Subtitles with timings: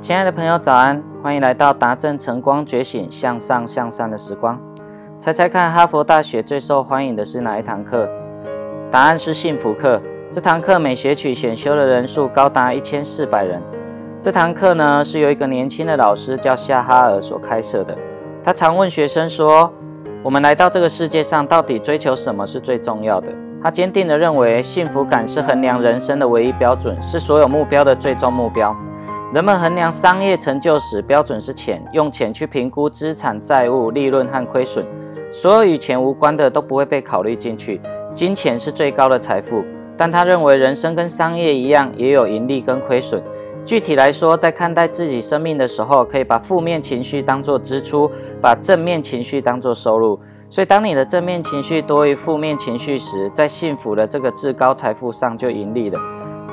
[0.00, 1.02] 亲爱的朋友，早安！
[1.22, 4.60] 欢迎来到达正晨光觉醒向上向善的时光。
[5.18, 8.08] 猜猜看，哈佛大学最受欢迎的是哪一堂课？
[8.92, 10.00] 答案是幸福课。
[10.30, 13.60] 这堂课每学期选修的人数高达一千四百人。
[14.22, 17.96] 这堂课呢，是由一个年轻的老师叫夏哈尔所开设的。
[18.44, 19.72] 他常问学生说
[20.22, 23.28] ：“我们来到这个世界上，到底追求什么是最重要的？”
[23.60, 28.76] 他坚定地认为，幸福感是衡量人生的唯一标准，是所有目标的最终目标。
[29.36, 34.82] 人们衡量商业成就时，标准是钱，用钱去评估资产、债务、利润和亏损。
[35.30, 37.78] 所有与钱无关的都不会被考虑进去。
[38.14, 39.62] 金钱是最高的财富，
[39.94, 43.22] 但他认为人生跟商业一样，也有盈利跟亏损。
[43.66, 50.18] 具体来说，在看待自己生命的时候，可以把负面情绪当作支出，把正面情绪当作收入。
[50.48, 56.00] 所以，当你的正面情绪多于负面情绪时，在幸福的这个至高财富上就盈利了。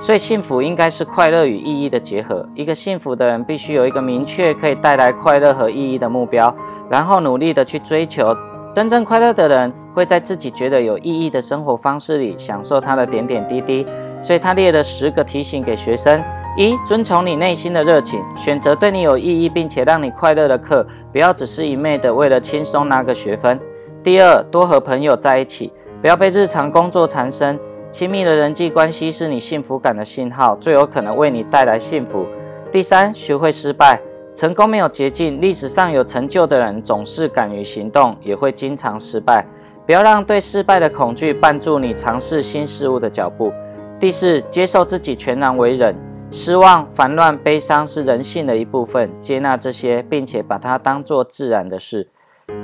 [0.03, 2.45] 所以，幸福应该是快乐与意义的结合。
[2.53, 6.53] 一个幸福的人必须有一个明确可以带来快乐和意义的目标，
[6.89, 8.35] 然后努力的去追求。
[8.75, 13.87] 真正快乐的人会在自己觉得有意义的生活方式里享受他的点点滴滴。
[14.21, 16.21] 所以他列了十个提醒给学生：
[16.57, 23.57] 一、遵从你内心的热情，选择对你有意义并且让你快乐的课，不要只是一昧的为了轻松拿个学分。
[24.03, 27.57] 第二，多和朋友在一起，不要被日常工作缠身。
[27.93, 32.25] 亲密的人际关系是你幸福感的信号，最有可能为你带来幸福。
[32.71, 34.01] 第三，学会失败，
[34.33, 35.39] 成功没有捷径。
[35.39, 39.45] 历史上有成就的人总是敢于行动，也会经常失败。
[39.85, 43.53] 不要让对失败的恐惧绊住你尝试新事物的脚步。
[43.99, 45.95] 第四，接受自己全然为人，
[46.31, 52.09] 失望、烦乱、悲伤是人性的一部分，接纳这些，并且把它当做自然的事。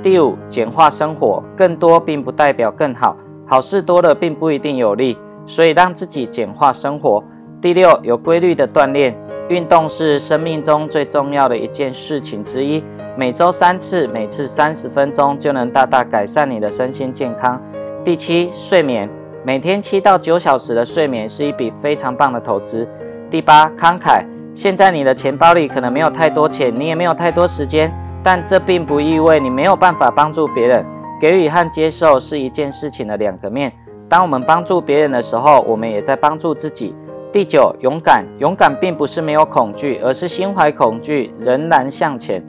[0.02, 3.16] 第五，简化生活，更多并不代表更好，
[3.50, 7.20] 好事多了并不一定有利，所以让自己简化生活。
[7.60, 9.12] 第六，有规律的锻炼，
[9.48, 12.80] 运动是生命中最重要的一件事情之一，
[13.16, 17.60] 每周三次，每次三十分钟，就能大大改善你的身心健康。
[18.04, 19.10] 第七，睡眠，
[19.44, 22.86] 每天七到九小时的睡眠是一笔非常棒的投资。
[23.28, 27.92] 第八，慷慨，现在你的钱包里可能没有太多钱，你也没有太多时间。
[28.22, 30.86] 但这并不意味你没有办法帮助别人。
[31.20, 33.70] 给予和接受是一件事情的两个面。
[34.08, 36.94] 当我们帮助别人的时候，我们也在帮助自己。
[37.30, 38.24] 第九，勇敢。
[38.38, 42.42] 勇敢并不是没有恐惧，而是心怀恐惧仍然向前。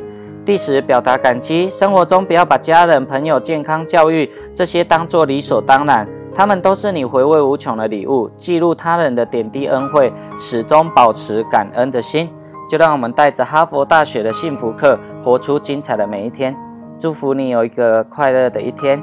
[0.46, 1.70] 第十，表达感激。
[1.70, 8.28] 生活中不要把家人、朋友、健康、教育这些当作理所当然，他们都是你回味无穷的礼物。
[8.38, 12.28] 记录他人的点滴恩惠，始终保持感恩的心。
[12.70, 16.56] 就让我们带着哈佛大学的幸福课，活出精彩的每一天。
[17.02, 19.02] 祝福你有一个快乐的一天。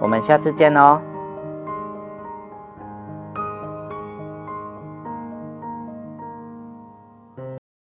[0.00, 1.00] 我们下次见哦。